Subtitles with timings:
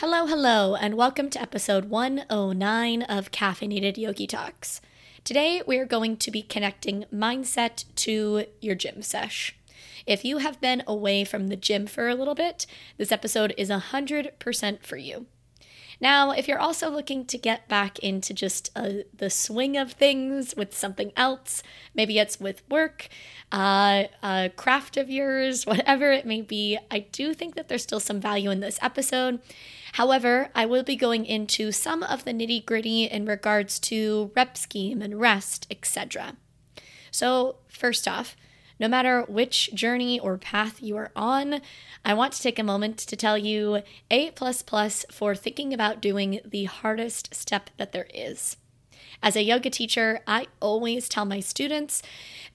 [0.00, 4.82] Hello, hello, and welcome to episode 109 of Caffeinated Yogi Talks.
[5.24, 9.56] Today, we are going to be connecting mindset to your gym sesh.
[10.06, 12.66] If you have been away from the gym for a little bit,
[12.98, 15.24] this episode is 100% for you.
[16.00, 20.54] Now, if you're also looking to get back into just uh, the swing of things
[20.56, 21.62] with something else,
[21.94, 23.08] maybe it's with work,
[23.50, 28.00] uh, a craft of yours, whatever it may be, I do think that there's still
[28.00, 29.40] some value in this episode.
[29.94, 34.56] However, I will be going into some of the nitty gritty in regards to rep
[34.58, 36.36] scheme and rest, etc.
[37.10, 38.36] So, first off,
[38.78, 41.60] no matter which journey or path you are on,
[42.04, 46.40] I want to take a moment to tell you A plus for thinking about doing
[46.44, 48.56] the hardest step that there is.
[49.22, 52.02] As a yoga teacher, I always tell my students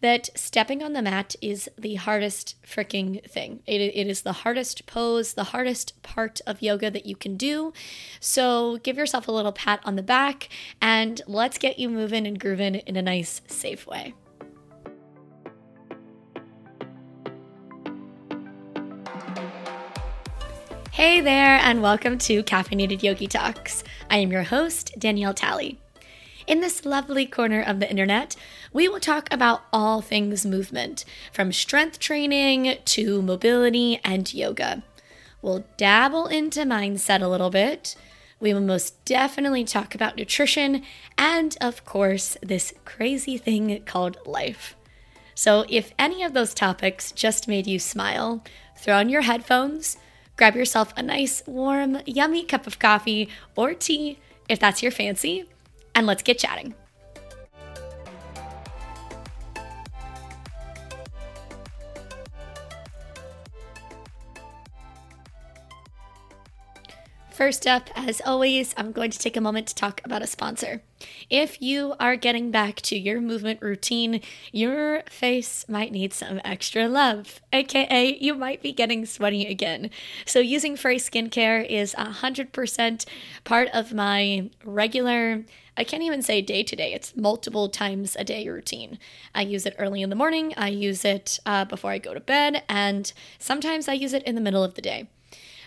[0.01, 3.61] that stepping on the mat is the hardest freaking thing.
[3.65, 7.73] It, it is the hardest pose, the hardest part of yoga that you can do.
[8.19, 10.49] So give yourself a little pat on the back
[10.81, 14.13] and let's get you moving and grooving in a nice, safe way.
[20.91, 23.83] Hey there, and welcome to Caffeinated Yogi Talks.
[24.09, 25.79] I am your host, Danielle Talley.
[26.47, 28.35] In this lovely corner of the internet,
[28.71, 34.83] we will talk about all things movement, from strength training to mobility and yoga.
[35.41, 37.95] We'll dabble into mindset a little bit.
[38.39, 40.83] We will most definitely talk about nutrition
[41.17, 44.75] and, of course, this crazy thing called life.
[45.33, 48.43] So, if any of those topics just made you smile,
[48.81, 49.97] throw on your headphones
[50.41, 54.17] Grab yourself a nice, warm, yummy cup of coffee or tea
[54.49, 55.45] if that's your fancy,
[55.93, 56.73] and let's get chatting.
[67.41, 70.83] First up, as always, I'm going to take a moment to talk about a sponsor.
[71.27, 76.87] If you are getting back to your movement routine, your face might need some extra
[76.87, 79.89] love, aka you might be getting sweaty again.
[80.23, 83.05] So, using Frey skincare is 100%
[83.43, 85.43] part of my regular
[85.75, 88.99] I can't even say day to day, it's multiple times a day routine.
[89.33, 92.19] I use it early in the morning, I use it uh, before I go to
[92.19, 95.07] bed, and sometimes I use it in the middle of the day.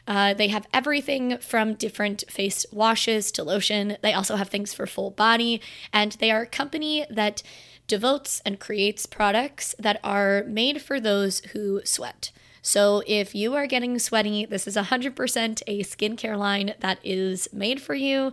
[0.07, 3.97] Uh, they have everything from different face washes to lotion.
[4.03, 5.61] They also have things for full body,
[5.93, 7.43] and they are a company that
[7.87, 12.33] devotes and creates products that are made for those who sweat.
[12.63, 17.83] So, if you are getting sweaty, this is 100% a skincare line that is made
[17.83, 18.33] for you.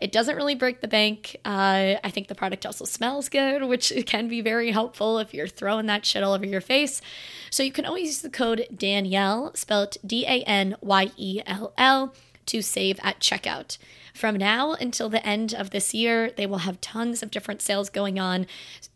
[0.00, 1.36] It doesn't really break the bank.
[1.44, 5.48] Uh, I think the product also smells good, which can be very helpful if you're
[5.48, 7.02] throwing that shit all over your face.
[7.50, 11.72] So you can always use the code Danielle, spelled D A N Y E L
[11.76, 12.14] L,
[12.46, 13.78] to save at checkout.
[14.20, 17.88] From now until the end of this year, they will have tons of different sales
[17.88, 18.46] going on.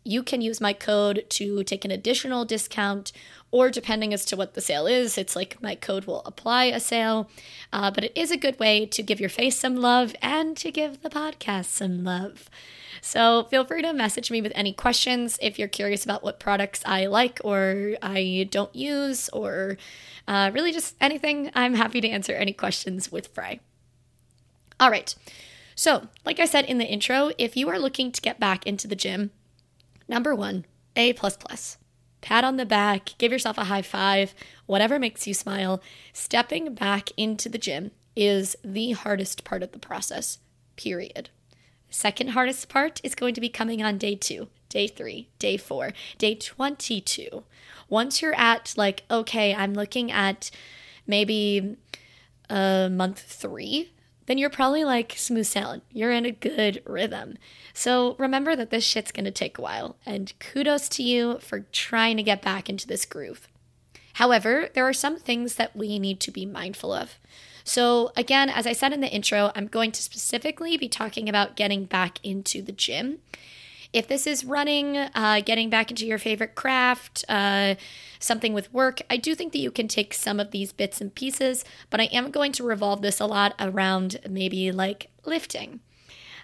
[0.03, 3.11] You can use my code to take an additional discount
[3.49, 6.79] or depending as to what the sale is, it's like my code will apply a
[6.79, 7.27] sale.
[7.73, 10.69] Uh, but it is a good way to give your face some love and to
[10.69, 12.47] give the podcast some love.
[13.01, 16.83] So feel free to message me with any questions if you're curious about what products
[16.85, 19.79] I like or I don't use, or
[20.27, 21.49] uh, really just anything.
[21.55, 23.59] I'm happy to answer any questions with Frey.
[24.79, 25.13] All right.
[25.75, 28.87] So, like I said in the intro, if you are looking to get back into
[28.87, 29.31] the gym,
[30.07, 30.65] number one,
[30.95, 31.77] A plus plus
[32.25, 34.33] pat on the back, give yourself a high five,
[34.65, 35.79] whatever makes you smile.
[36.11, 40.39] Stepping back into the gym is the hardest part of the process,
[40.75, 41.29] period.
[41.91, 45.91] Second hardest part is going to be coming on day two, day three, day four,
[46.17, 47.43] day 22.
[47.89, 50.49] Once you're at, like, okay, I'm looking at
[51.05, 51.77] maybe
[52.49, 53.91] a uh, month three,
[54.25, 55.81] then you're probably like smooth sailing.
[55.91, 57.37] You're in a good rhythm.
[57.73, 62.17] So remember that this shit's gonna take a while, and kudos to you for trying
[62.17, 63.47] to get back into this groove.
[64.13, 67.19] However, there are some things that we need to be mindful of.
[67.65, 71.55] So, again, as I said in the intro, I'm going to specifically be talking about
[71.55, 73.19] getting back into the gym
[73.95, 77.75] if this is running, uh, getting back into your favorite craft, uh,
[78.19, 81.15] something with work, I do think that you can take some of these bits and
[81.15, 85.79] pieces, but I am going to revolve this a lot around maybe like lifting.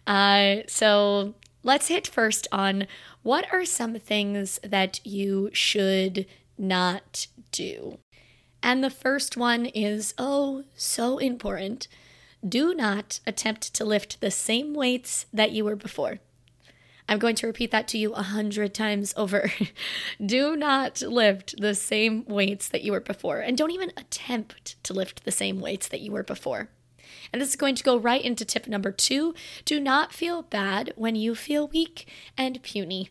[0.08, 2.88] Uh, so let's hit first on
[3.22, 6.26] what are some things that you should
[6.58, 7.98] not do.
[8.64, 11.90] And the first one is oh, so important.
[12.48, 16.20] Do not attempt to lift the same weights that you were before.
[17.08, 19.52] I'm going to repeat that to you a hundred times over.
[20.26, 24.94] Do not lift the same weights that you were before, and don't even attempt to
[24.94, 26.70] lift the same weights that you were before.
[27.32, 29.34] And this is going to go right into tip number two
[29.66, 32.08] do not feel bad when you feel weak
[32.38, 33.10] and puny.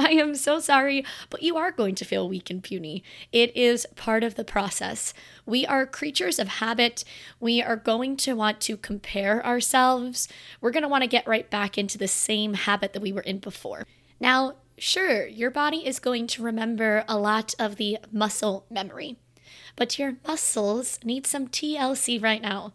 [0.10, 3.04] I am so sorry, but you are going to feel weak and puny.
[3.32, 5.12] It is part of the process.
[5.44, 7.04] We are creatures of habit.
[7.38, 10.26] We are going to want to compare ourselves.
[10.62, 13.20] We're going to want to get right back into the same habit that we were
[13.20, 13.86] in before.
[14.18, 19.18] Now, sure, your body is going to remember a lot of the muscle memory,
[19.76, 22.72] but your muscles need some TLC right now.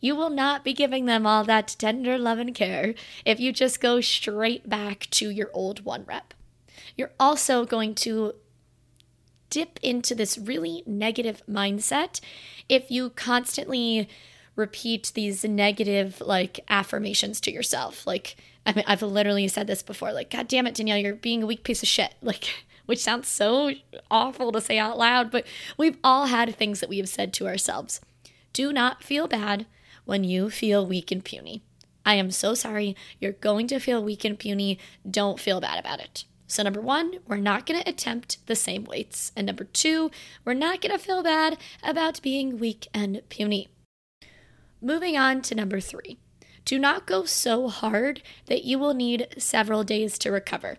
[0.00, 2.94] You will not be giving them all that tender love and care
[3.26, 6.32] if you just go straight back to your old one rep
[6.96, 8.34] you're also going to
[9.50, 12.20] dip into this really negative mindset
[12.68, 14.08] if you constantly
[14.56, 18.06] repeat these negative like affirmations to yourself.
[18.06, 18.36] Like
[18.66, 21.46] i mean i've literally said this before like god damn it danielle you're being a
[21.46, 22.14] weak piece of shit.
[22.22, 23.72] Like which sounds so
[24.10, 25.46] awful to say out loud but
[25.76, 28.00] we've all had things that we have said to ourselves.
[28.52, 29.66] Do not feel bad
[30.04, 31.62] when you feel weak and puny.
[32.04, 32.94] I am so sorry.
[33.18, 34.78] You're going to feel weak and puny.
[35.10, 38.84] Don't feel bad about it so, number one, we're not going to attempt the same
[38.84, 39.32] weights.
[39.34, 40.10] And number two,
[40.44, 43.68] we're not going to feel bad about being weak and puny.
[44.80, 46.18] Moving on to number three,
[46.64, 50.76] do not go so hard that you will need several days to recover.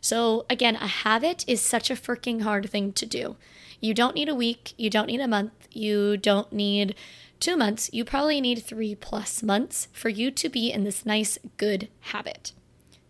[0.00, 3.36] So, again, a habit is such a freaking hard thing to do.
[3.80, 6.94] You don't need a week, you don't need a month, you don't need
[7.40, 11.38] two months, you probably need three plus months for you to be in this nice,
[11.56, 12.52] good habit.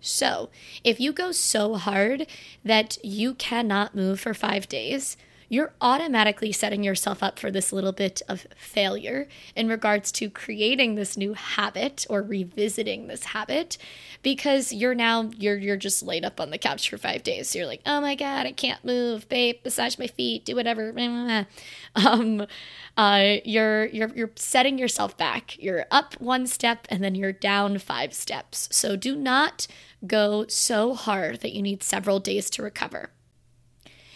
[0.00, 0.50] So,
[0.84, 2.26] if you go so hard
[2.64, 5.16] that you cannot move for five days,
[5.48, 10.94] you're automatically setting yourself up for this little bit of failure in regards to creating
[10.94, 13.78] this new habit or revisiting this habit
[14.22, 17.48] because you're now you're you're just laid up on the couch for 5 days.
[17.48, 20.92] So you're like, "Oh my god, I can't move, babe, massage my feet, do whatever."
[21.96, 22.46] Um
[22.96, 25.56] uh you're you're you're setting yourself back.
[25.58, 28.68] You're up one step and then you're down 5 steps.
[28.70, 29.66] So do not
[30.06, 33.10] go so hard that you need several days to recover.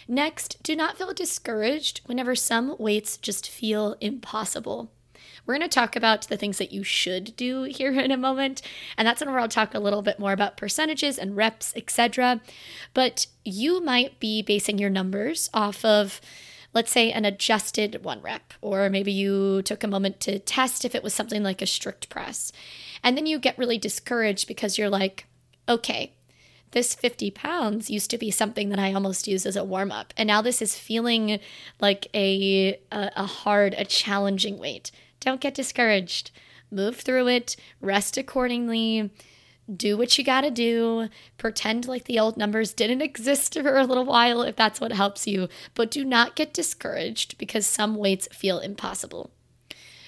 [0.07, 4.91] Next, do not feel discouraged whenever some weights just feel impossible.
[5.45, 8.61] We're going to talk about the things that you should do here in a moment,
[8.97, 12.41] and that's where I'll talk a little bit more about percentages and reps, etc.
[12.93, 16.21] But you might be basing your numbers off of
[16.73, 20.95] let's say an adjusted one rep, or maybe you took a moment to test if
[20.95, 22.51] it was something like a strict press.
[23.03, 25.27] And then you get really discouraged because you're like,
[25.67, 26.13] okay,
[26.71, 30.13] this 50 pounds used to be something that I almost use as a warm up.
[30.17, 31.39] And now this is feeling
[31.79, 34.91] like a, a, a, hard, a challenging weight.
[35.19, 36.31] Don't get discouraged.
[36.71, 39.11] Move through it, rest accordingly,
[39.73, 41.07] do what you gotta do,
[41.37, 45.27] pretend like the old numbers didn't exist for a little while if that's what helps
[45.27, 45.47] you.
[45.75, 49.29] But do not get discouraged because some weights feel impossible.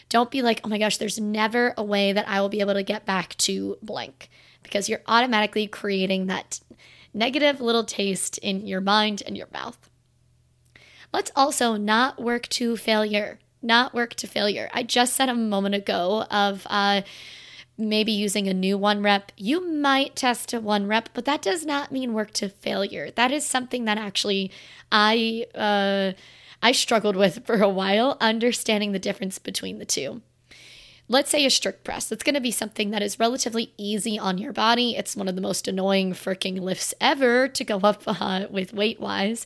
[0.09, 2.73] Don't be like, oh my gosh, there's never a way that I will be able
[2.75, 4.29] to get back to blank
[4.63, 6.59] because you're automatically creating that
[7.13, 9.89] negative little taste in your mind and your mouth.
[11.13, 13.39] Let's also not work to failure.
[13.61, 14.69] Not work to failure.
[14.73, 17.01] I just said a moment ago of uh,
[17.77, 19.31] maybe using a new one rep.
[19.37, 23.11] You might test a one rep, but that does not mean work to failure.
[23.11, 24.51] That is something that actually
[24.91, 26.13] I uh,
[26.61, 30.21] I struggled with for a while, understanding the difference between the two
[31.07, 32.11] let's say a strict press.
[32.11, 34.95] It's going to be something that is relatively easy on your body.
[34.95, 38.99] It's one of the most annoying freaking lifts ever to go up uh, with weight
[38.99, 39.45] wise,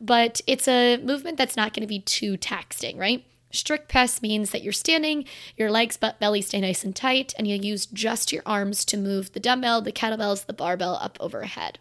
[0.00, 3.24] but it's a movement that's not going to be too taxing, right?
[3.50, 5.24] Strict press means that you're standing,
[5.56, 8.98] your legs, butt, belly stay nice and tight, and you use just your arms to
[8.98, 11.78] move the dumbbell, the kettlebells, the barbell up overhead.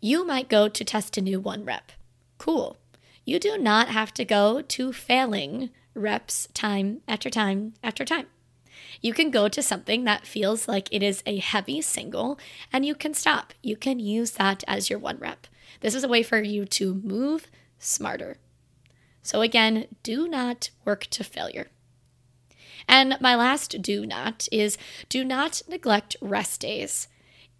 [0.00, 1.92] You might go to test a new one rep.
[2.38, 2.78] Cool.
[3.24, 8.26] You do not have to go to failing reps time after time after time.
[9.00, 12.38] You can go to something that feels like it is a heavy single
[12.72, 13.52] and you can stop.
[13.62, 15.46] You can use that as your one rep.
[15.80, 17.48] This is a way for you to move
[17.78, 18.38] smarter.
[19.22, 21.68] So, again, do not work to failure.
[22.88, 24.76] And my last do not is
[25.08, 27.06] do not neglect rest days,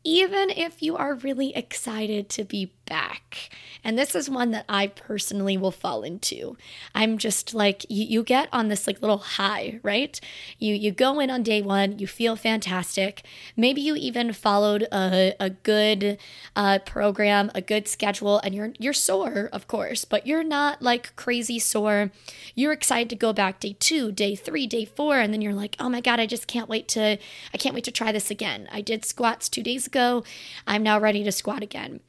[0.02, 3.48] even if you are really excited to be back.
[3.82, 6.58] And this is one that I personally will fall into.
[6.94, 10.20] I'm just like you, you get on this like little high, right?
[10.58, 13.24] You you go in on day one, you feel fantastic.
[13.56, 16.18] Maybe you even followed a, a good
[16.54, 21.16] uh, program, a good schedule, and you're you're sore, of course, but you're not like
[21.16, 22.10] crazy sore.
[22.54, 25.76] You're excited to go back day two, day three, day four, and then you're like,
[25.80, 27.16] oh my god, I just can't wait to
[27.54, 28.68] I can't wait to try this again.
[28.70, 30.24] I did squats two days ago.
[30.66, 32.00] I'm now ready to squat again.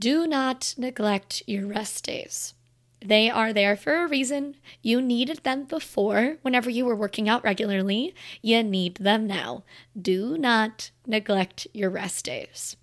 [0.00, 2.54] Do not neglect your rest days.
[3.04, 4.56] They are there for a reason.
[4.80, 8.14] You needed them before, whenever you were working out regularly.
[8.40, 9.62] You need them now.
[10.00, 12.76] Do not neglect your rest days.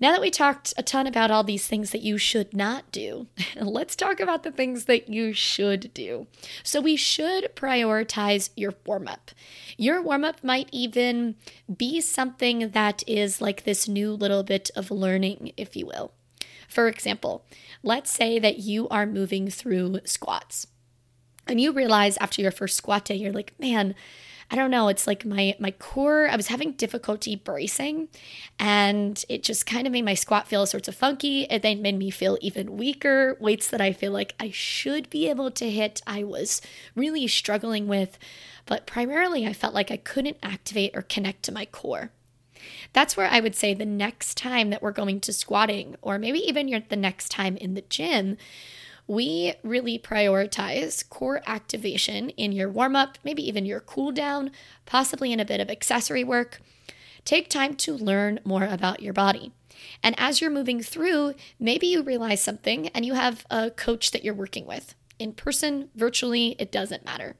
[0.00, 3.26] Now that we talked a ton about all these things that you should not do,
[3.60, 6.26] let's talk about the things that you should do.
[6.62, 9.30] So, we should prioritize your warm up.
[9.76, 11.36] Your warm up might even
[11.74, 16.12] be something that is like this new little bit of learning, if you will.
[16.68, 17.44] For example,
[17.82, 20.66] let's say that you are moving through squats
[21.50, 23.96] and you realize after your first squat day, you're like, man,
[24.52, 28.08] I don't know, it's like my my core, I was having difficulty bracing
[28.58, 31.44] and it just kind of made my squat feel sorts of funky.
[31.44, 33.36] It then made me feel even weaker.
[33.38, 36.60] Weights that I feel like I should be able to hit, I was
[36.96, 38.18] really struggling with,
[38.66, 42.10] but primarily I felt like I couldn't activate or connect to my core.
[42.92, 46.40] That's where I would say the next time that we're going to squatting, or maybe
[46.40, 48.36] even the next time in the gym,
[49.10, 54.52] we really prioritize core activation in your warm up, maybe even your cool down,
[54.86, 56.60] possibly in a bit of accessory work.
[57.24, 59.50] Take time to learn more about your body.
[60.00, 64.22] And as you're moving through, maybe you realize something and you have a coach that
[64.22, 64.94] you're working with.
[65.18, 67.34] In person, virtually, it doesn't matter.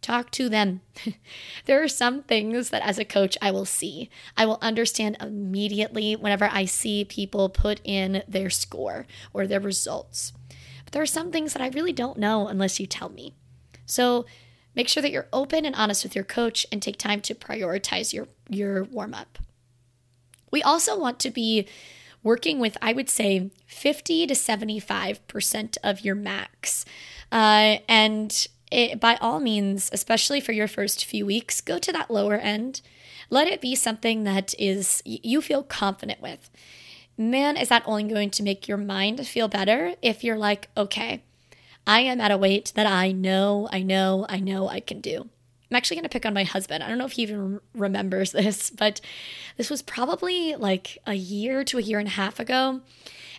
[0.00, 0.80] Talk to them.
[1.66, 4.08] there are some things that as a coach I will see.
[4.38, 10.32] I will understand immediately whenever I see people put in their score or their results.
[10.90, 13.34] There are some things that I really don't know unless you tell me.
[13.86, 14.26] So
[14.74, 18.12] make sure that you're open and honest with your coach and take time to prioritize
[18.12, 19.38] your, your warm up.
[20.50, 21.66] We also want to be
[22.22, 26.84] working with, I would say, 50 to 75% of your max.
[27.32, 32.10] Uh, and it, by all means, especially for your first few weeks, go to that
[32.10, 32.82] lower end.
[33.30, 36.50] Let it be something that is you feel confident with
[37.20, 41.22] man, is that only going to make your mind feel better if you're like, okay,
[41.86, 45.28] I am at a weight that I know, I know, I know I can do.
[45.70, 46.82] I'm actually going to pick on my husband.
[46.82, 49.00] I don't know if he even remembers this, but
[49.56, 52.80] this was probably like a year to a year and a half ago.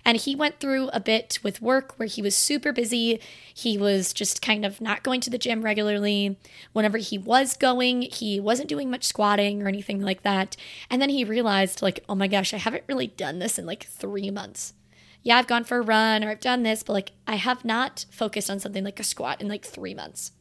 [0.04, 3.20] And he went through a bit with work where he was super busy.
[3.54, 6.38] He was just kind of not going to the gym regularly.
[6.74, 10.58] Whenever he was going, he wasn't doing much squatting or anything like that.
[10.90, 13.84] And then he realized, like, oh my gosh, I haven't really done this in like
[13.86, 14.74] three months.
[15.22, 18.06] Yeah, I've gone for a run or I've done this, but like I have not
[18.10, 20.32] focused on something like a squat in like three months.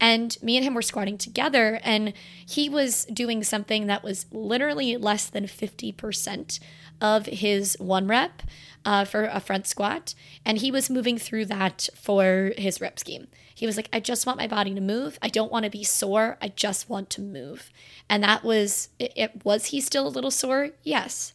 [0.00, 2.12] And me and him were squatting together, and
[2.46, 6.60] he was doing something that was literally less than 50%
[7.00, 8.42] of his one rep
[8.84, 10.14] uh, for a front squat.
[10.44, 13.28] And he was moving through that for his rep scheme.
[13.54, 15.18] He was like, I just want my body to move.
[15.20, 16.38] I don't want to be sore.
[16.40, 17.72] I just want to move.
[18.08, 19.44] And that was it, it.
[19.44, 20.70] Was he still a little sore?
[20.84, 21.34] Yes.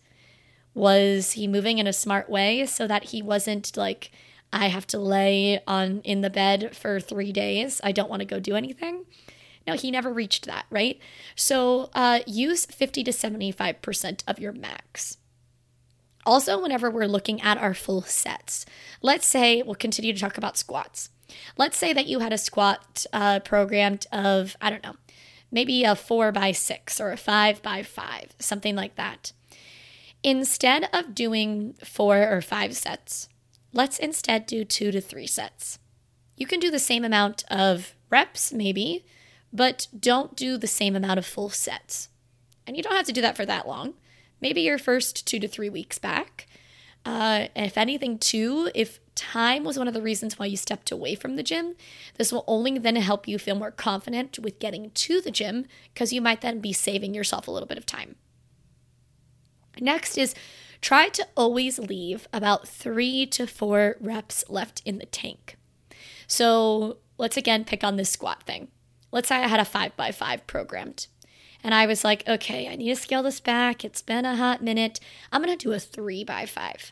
[0.74, 4.12] Was he moving in a smart way so that he wasn't like,
[4.54, 7.82] I have to lay on in the bed for three days.
[7.84, 9.06] I don't want to go do anything.
[9.66, 11.00] No, he never reached that, right?
[11.36, 15.18] So uh, use 50 to 75% of your max.
[16.26, 18.66] Also, whenever we're looking at our full sets,
[19.02, 21.10] let's say we'll continue to talk about squats.
[21.58, 24.96] Let's say that you had a squat uh, programmed of, I don't know,
[25.52, 29.34] maybe a four by six or a five by five, something like that.
[30.22, 33.28] Instead of doing four or five sets,
[33.74, 35.80] let's instead do two to three sets.
[36.38, 39.06] You can do the same amount of reps, maybe,
[39.52, 42.10] but don't do the same amount of full sets.
[42.66, 43.96] And you don't have to do that for that long
[44.44, 46.46] maybe your first two to three weeks back.
[47.06, 51.16] Uh, if anything, too, if time was one of the reasons why you stepped away
[51.16, 51.76] from the gym,
[52.18, 56.14] this will only then help you feel more confident with getting to the gym because
[56.14, 58.16] you might then be saving yourself a little bit of time.
[59.80, 60.36] Next is
[60.84, 65.58] try to always leave about three to four reps left in the tank.
[66.28, 68.68] So let's again pick on this squat thing.
[69.12, 71.08] Let's say I had a five by five programmed.
[71.64, 73.86] And I was like, okay, I need to scale this back.
[73.86, 75.00] It's been a hot minute.
[75.32, 76.92] I'm going to do a three by five.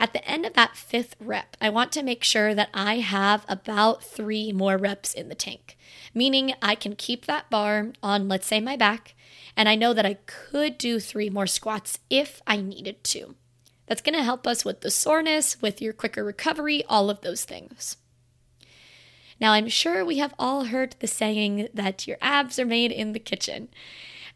[0.00, 3.44] At the end of that fifth rep, I want to make sure that I have
[3.48, 5.73] about three more reps in the tank,
[6.12, 9.14] meaning I can keep that bar on, let's say, my back,
[9.56, 13.34] and I know that I could do three more squats if I needed to.
[13.86, 17.44] That's going to help us with the soreness, with your quicker recovery, all of those
[17.44, 17.96] things.
[19.40, 23.12] Now, I'm sure we have all heard the saying that your abs are made in
[23.12, 23.68] the kitchen.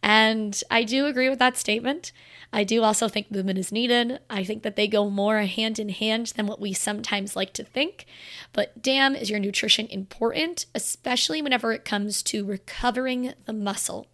[0.02, 2.12] And I do agree with that statement.
[2.52, 4.20] I do also think movement is needed.
[4.30, 7.64] I think that they go more hand in hand than what we sometimes like to
[7.64, 8.06] think.
[8.52, 14.06] But damn, is your nutrition important, especially whenever it comes to recovering the muscle.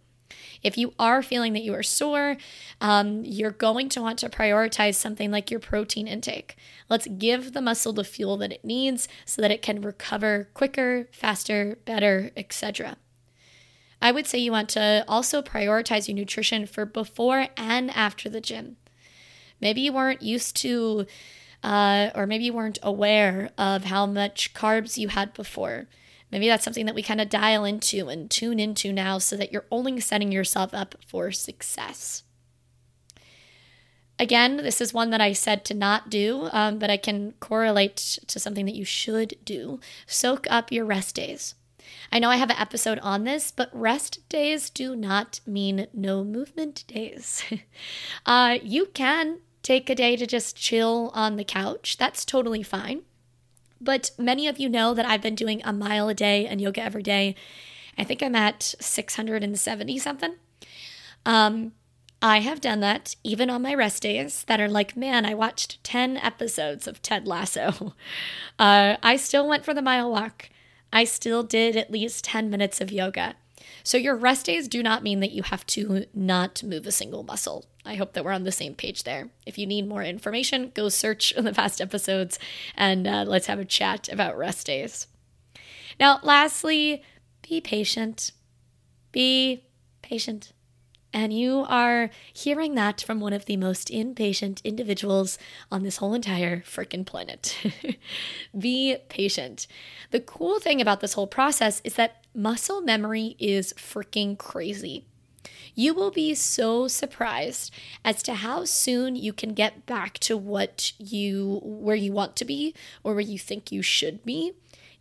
[0.63, 2.37] If you are feeling that you are sore,
[2.81, 6.57] um, you're going to want to prioritize something like your protein intake.
[6.89, 11.07] Let's give the muscle the fuel that it needs so that it can recover quicker,
[11.11, 12.97] faster, better, etc.
[14.01, 18.41] I would say you want to also prioritize your nutrition for before and after the
[18.41, 18.77] gym.
[19.61, 21.05] Maybe you weren't used to,
[21.63, 25.87] uh, or maybe you weren't aware of how much carbs you had before.
[26.31, 29.51] Maybe that's something that we kind of dial into and tune into now so that
[29.51, 32.23] you're only setting yourself up for success.
[34.17, 37.97] Again, this is one that I said to not do, um, but I can correlate
[38.27, 39.79] to something that you should do.
[40.07, 41.55] Soak up your rest days.
[42.11, 46.23] I know I have an episode on this, but rest days do not mean no
[46.23, 47.43] movement days.
[48.25, 53.01] uh, you can take a day to just chill on the couch, that's totally fine.
[53.81, 56.81] But many of you know that I've been doing a mile a day and yoga
[56.81, 57.35] every day.
[57.97, 60.35] I think I'm at 670 something.
[61.25, 61.73] Um,
[62.21, 65.83] I have done that even on my rest days that are like, man, I watched
[65.83, 67.93] 10 episodes of Ted Lasso.
[68.57, 70.47] Uh, I still went for the mile walk.
[70.95, 73.35] I still did at least 10 minutes of yoga.
[73.83, 77.21] So your rest days do not mean that you have to not move a single
[77.21, 77.65] muscle.
[77.83, 79.29] I hope that we're on the same page there.
[79.45, 82.39] If you need more information, go search in the past episodes
[82.77, 85.07] and uh, let's have a chat about rest days.
[85.99, 87.03] Now, lastly,
[87.41, 88.31] be patient.
[89.11, 89.65] Be
[90.01, 90.53] patient.
[91.15, 95.37] And you are hearing that from one of the most impatient individuals
[95.71, 97.57] on this whole entire freaking planet.
[98.59, 99.65] Be patient.
[100.11, 105.05] The cool thing about this whole process is that muscle memory is freaking crazy.
[105.73, 107.71] You will be so surprised
[108.03, 112.45] as to how soon you can get back to what you where you want to
[112.45, 112.73] be
[113.05, 114.51] or where you think you should be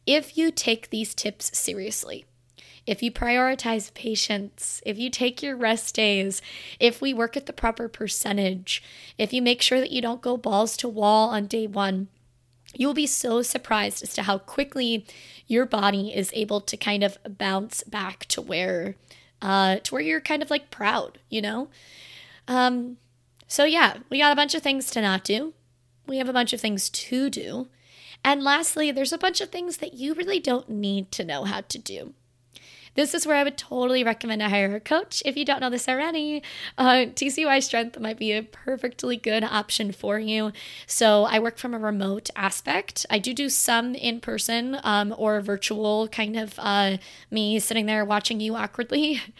[0.06, 2.24] if you take these tips seriously
[2.86, 6.42] if you prioritize patience, if you take your rest days,
[6.78, 8.82] if we work at the proper percentage,
[9.16, 12.08] if you make sure that you don't go balls to wall on day one,
[12.74, 15.06] you will be so surprised as to how quickly
[15.46, 18.96] your body is able to kind of bounce back to where
[19.42, 21.68] uh to where you're kind of like proud, you know?
[22.48, 22.96] Um
[23.46, 25.54] so yeah, we got a bunch of things to not do.
[26.06, 27.68] We have a bunch of things to do.
[28.24, 31.60] And lastly, there's a bunch of things that you really don't need to know how
[31.60, 32.14] to do.
[32.94, 35.22] This is where I would totally recommend to hire a coach.
[35.26, 36.42] If you don't know this already,
[36.78, 40.52] uh, TCY Strength might be a perfectly good option for you.
[40.86, 43.04] So I work from a remote aspect.
[43.10, 46.98] I do do some in person um, or virtual, kind of uh,
[47.32, 49.20] me sitting there watching you awkwardly.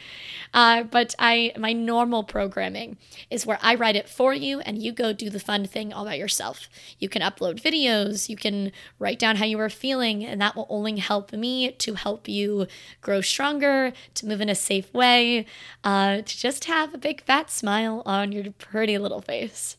[0.52, 2.96] Uh, but I my normal programming
[3.28, 6.04] is where I write it for you and you go do the fun thing all
[6.04, 6.68] by yourself.
[7.00, 10.68] You can upload videos, you can write down how you are feeling, and that will
[10.70, 12.68] only help me to help you
[13.00, 15.44] grow stronger stronger, to move in a safe way,
[15.84, 19.76] uh, to just have a big fat smile on your pretty little face.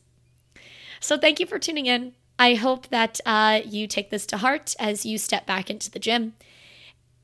[1.00, 2.12] So, thank you for tuning in.
[2.38, 5.98] I hope that uh, you take this to heart as you step back into the
[5.98, 6.34] gym.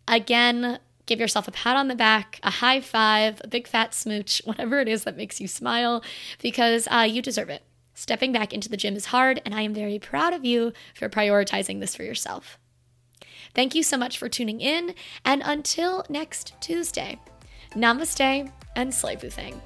[0.09, 4.43] Again, give yourself a pat on the back, a high five, a big fat smooch,
[4.45, 6.03] whatever it is that makes you smile,
[6.41, 7.63] because uh, you deserve it.
[7.95, 11.09] Stepping back into the gym is hard, and I am very proud of you for
[11.09, 12.59] prioritizing this for yourself.
[13.55, 17.19] Thank you so much for tuning in, and until next Tuesday,
[17.75, 19.61] namaste and slay thing.